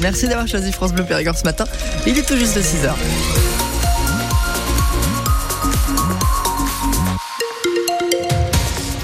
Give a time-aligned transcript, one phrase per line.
[0.00, 1.64] Merci d'avoir choisi France Bleu Périgord ce matin.
[2.06, 2.86] Il est tout juste 6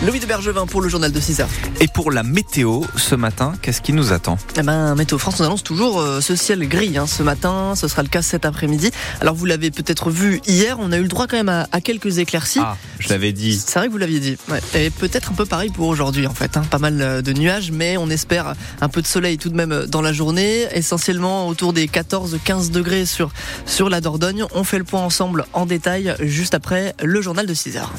[0.06, 1.48] Louis de Bergevin pour le journal de 6 heures.
[1.78, 5.44] Et pour la météo, ce matin, qu'est-ce qui nous attend eh ben, Météo France nous
[5.44, 7.74] annonce toujours euh, ce ciel gris hein, ce matin.
[7.76, 8.92] Ce sera le cas cet après-midi.
[9.20, 12.16] Alors, vous l'avez peut-être vu hier, on a eu le droit quand même à, quelques
[12.16, 12.60] éclaircies.
[12.62, 13.62] Ah, je l'avais dit.
[13.62, 14.38] C'est vrai que vous l'aviez dit.
[14.48, 14.60] Ouais.
[14.74, 16.56] Et peut-être un peu pareil pour aujourd'hui, en fait.
[16.56, 16.62] Hein.
[16.70, 19.72] Pas mal euh, de nuages, mais on espère un peu de soleil tout de même
[19.72, 20.66] euh, dans la journée.
[20.72, 23.32] Essentiellement autour des 14-15 degrés sur,
[23.66, 24.44] sur la Dordogne.
[24.54, 27.92] On fait le point ensemble en détail juste après le journal de 6 heures.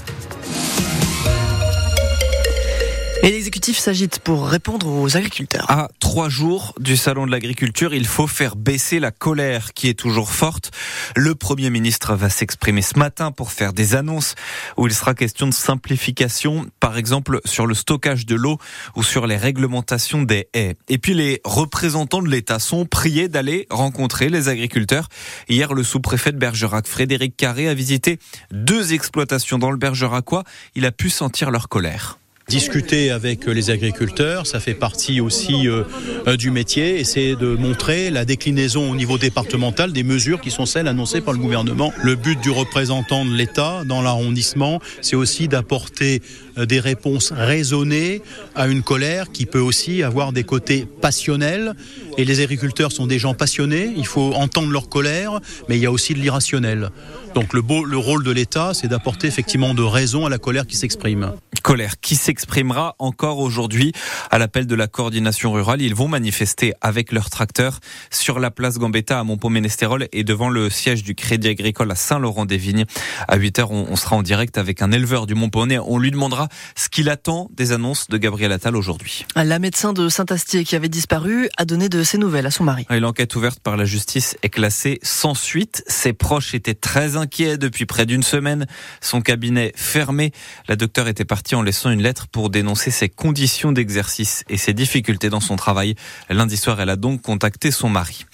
[3.23, 5.70] Et l'exécutif s'agite pour répondre aux agriculteurs.
[5.70, 9.93] À trois jours du salon de l'agriculture, il faut faire baisser la colère qui est
[9.93, 10.71] toujours forte.
[11.16, 14.34] Le Premier ministre va s'exprimer ce matin pour faire des annonces
[14.76, 18.57] où il sera question de simplification, par exemple sur le stockage de l'eau
[18.95, 20.76] ou sur les réglementations des haies.
[20.90, 25.09] Et puis les représentants de l'État sont priés d'aller rencontrer les agriculteurs.
[25.48, 28.17] Hier, le sous-préfet de Bergerac, Frédéric Carré, a visité
[28.51, 30.43] deux exploitations dans le Bergeracois.
[30.73, 32.17] Il a pu sentir leur colère.
[32.52, 35.84] Discuter avec les agriculteurs, ça fait partie aussi euh,
[36.27, 40.66] euh, du métier, essayer de montrer la déclinaison au niveau départemental des mesures qui sont
[40.66, 41.94] celles annoncées par le gouvernement.
[42.04, 46.22] Le but du représentant de l'État dans l'arrondissement, c'est aussi d'apporter
[46.57, 48.22] euh, des réponses raisonnées
[48.54, 51.74] à une colère qui peut aussi avoir des côtés passionnels.
[52.18, 55.85] Et les agriculteurs sont des gens passionnés, il faut entendre leur colère, mais il y
[55.85, 56.90] a aussi de l'irrationnel.
[57.34, 60.76] Donc le, le rôle de l'État, c'est d'apporter effectivement de raison à la colère qui
[60.76, 61.32] s'exprime.
[61.62, 63.93] Colère qui s'exprimera encore aujourd'hui
[64.29, 65.81] à l'appel de la coordination rurale.
[65.81, 67.79] Ils vont manifester avec leurs tracteurs
[68.09, 72.85] sur la place Gambetta à Montpont-Ménestérol et devant le siège du Crédit Agricole à Saint-Laurent-des-Vignes.
[73.28, 75.79] À 8h, on sera en direct avec un éleveur du Montponnais.
[75.79, 79.25] On lui demandera ce qu'il attend des annonces de Gabriel Attal aujourd'hui.
[79.35, 82.85] La médecin de Saint-Astier qui avait disparu a donné de ses nouvelles à son mari.
[82.89, 85.84] L'enquête ouverte par la justice est classée sans suite.
[85.88, 88.66] Ses proches étaient très inquiets depuis près d'une semaine.
[89.01, 90.31] Son cabinet fermé.
[90.67, 94.73] La docteure était partie en laissant une lettre pour dénoncer ses conditions d'exercice et ses
[94.73, 95.95] difficultés dans son travail.
[96.29, 98.25] Lundi soir, elle a donc contacté son mari.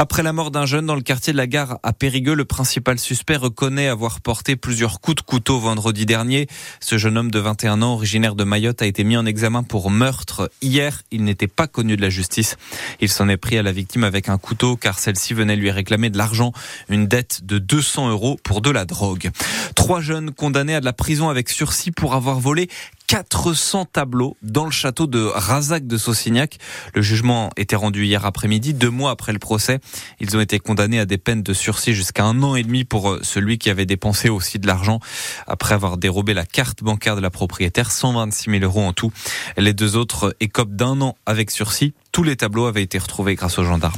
[0.00, 3.00] Après la mort d'un jeune dans le quartier de la gare à Périgueux, le principal
[3.00, 6.46] suspect reconnaît avoir porté plusieurs coups de couteau vendredi dernier.
[6.78, 9.90] Ce jeune homme de 21 ans, originaire de Mayotte, a été mis en examen pour
[9.90, 10.52] meurtre.
[10.62, 12.58] Hier, il n'était pas connu de la justice.
[13.00, 16.10] Il s'en est pris à la victime avec un couteau car celle-ci venait lui réclamer
[16.10, 16.52] de l'argent,
[16.88, 19.30] une dette de 200 euros pour de la drogue.
[19.74, 22.68] Trois jeunes condamnés à de la prison avec sursis pour avoir volé
[23.08, 26.58] 400 tableaux dans le château de Razac de Saucignac.
[26.94, 29.80] Le jugement était rendu hier après-midi, deux mois après le procès.
[30.20, 33.10] Ils ont été condamnés à des peines de sursis jusqu'à un an et demi pour
[33.10, 35.00] euh, celui qui avait dépensé aussi de l'argent
[35.46, 39.10] après avoir dérobé la carte bancaire de la propriétaire, 126 000 euros en tout.
[39.56, 41.94] Les deux autres écopent d'un an avec sursis.
[42.18, 43.94] Tous les tableaux avaient été retrouvés grâce aux gendarmes.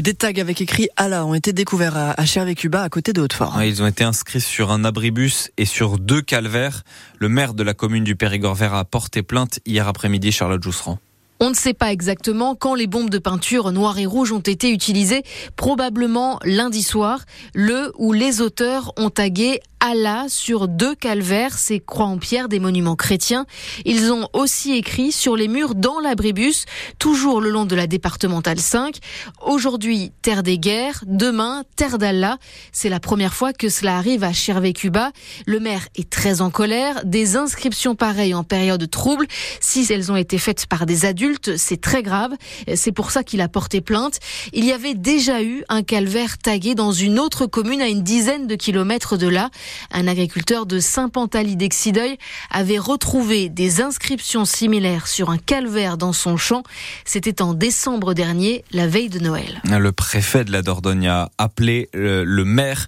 [0.00, 3.60] Des tags avec écrit Allah ont été découverts à Chervé-Cuba, à côté de Hautefort.
[3.64, 6.84] Ils ont été inscrits sur un abribus et sur deux calvaires.
[7.18, 11.00] Le maire de la commune du Périgord vert a porté plainte hier après-midi, Charlotte Jousserand.
[11.40, 14.70] On ne sait pas exactement quand les bombes de peinture noires et rouges ont été
[14.70, 15.24] utilisées,
[15.56, 17.24] probablement lundi soir,
[17.54, 22.58] le où les auteurs ont tagué Allah sur deux calvaires, ces croix en pierre des
[22.58, 23.44] monuments chrétiens.
[23.84, 26.64] Ils ont aussi écrit sur les murs dans l'abribus,
[26.98, 28.96] toujours le long de la départementale 5.
[29.42, 32.38] Aujourd'hui, terre des guerres, demain, terre d'Allah.
[32.72, 35.12] C'est la première fois que cela arrive à Chervé-Cuba.
[35.44, 37.04] Le maire est très en colère.
[37.04, 39.26] Des inscriptions pareilles en période trouble,
[39.60, 42.32] si elles ont été faites par des adultes, c'est très grave.
[42.74, 44.18] C'est pour ça qu'il a porté plainte.
[44.54, 48.46] Il y avait déjà eu un calvaire tagué dans une autre commune à une dizaine
[48.46, 49.50] de kilomètres de là.
[49.92, 52.18] Un agriculteur de Saint-Pantaly d'Exideuil
[52.50, 56.62] avait retrouvé des inscriptions similaires sur un calvaire dans son champ.
[57.04, 59.60] C'était en décembre dernier, la veille de Noël.
[59.64, 62.86] Le préfet de la Dordogne a appelé euh, le, maire.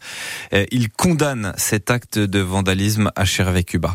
[0.52, 3.94] Euh, il condamne cet acte de vandalisme à Chervé-Cuba.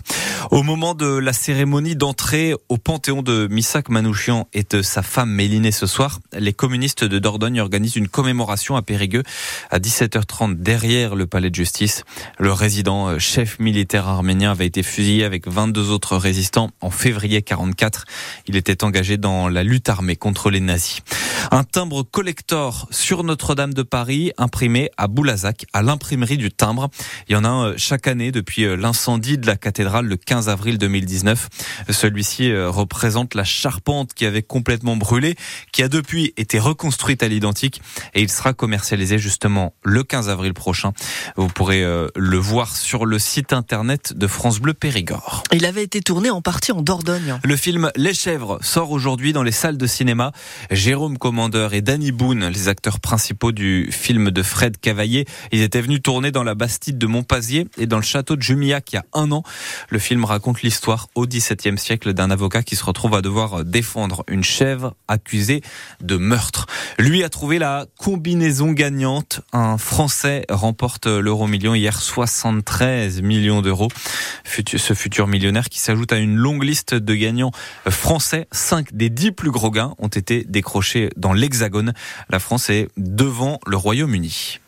[0.49, 5.29] Au moment de la cérémonie d'entrée au panthéon de Missak Manouchian et de sa femme
[5.29, 9.23] Mélinée ce soir, les communistes de Dordogne organisent une commémoration à Périgueux
[9.69, 12.03] à 17h30 derrière le palais de justice.
[12.39, 17.41] Le résident euh, chef militaire arménien avait été fusillé avec 22 autres résistants en février
[17.41, 18.05] 44.
[18.47, 21.01] Il était engagé dans la lutte armée contre les nazis.
[21.51, 26.89] Un timbre collector sur Notre-Dame de Paris imprimé à Boulazac à l'imprimerie du timbre.
[27.27, 30.17] Il y en a un euh, chaque année depuis euh, l'incendie de la cathédrale le
[30.17, 31.49] 15 avril 2019.
[31.89, 35.35] Celui-ci représente la charpente qui avait complètement brûlé,
[35.71, 37.81] qui a depuis été reconstruite à l'identique
[38.13, 40.93] et il sera commercialisé justement le 15 avril prochain.
[41.35, 45.43] Vous pourrez le voir sur le site internet de France Bleu Périgord.
[45.51, 47.39] Il avait été tourné en partie en Dordogne.
[47.43, 50.31] Le film Les Chèvres sort aujourd'hui dans les salles de cinéma.
[50.69, 55.81] Jérôme Commandeur et Danny Boone, les acteurs principaux du film de Fred Cavaillé, ils étaient
[55.81, 58.99] venus tourner dans la Bastide de Montpazier et dans le château de Jumillac il y
[58.99, 59.43] a un an.
[59.89, 64.23] Le film raconte l'histoire au XVIIe siècle d'un avocat qui se retrouve à devoir défendre
[64.27, 65.61] une chèvre accusée
[66.01, 66.65] de meurtre.
[66.99, 69.41] Lui a trouvé la combinaison gagnante.
[69.53, 72.01] Un Français remporte l'euro million hier
[72.51, 73.87] 73 millions d'euros.
[74.43, 77.51] Ce futur millionnaire qui s'ajoute à une longue liste de gagnants
[77.89, 78.47] français.
[78.51, 81.93] Cinq des dix plus gros gains ont été décrochés dans l'Hexagone.
[82.29, 84.59] La France est devant le Royaume-Uni.